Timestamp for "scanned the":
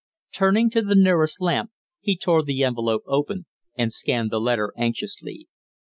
3.93-4.41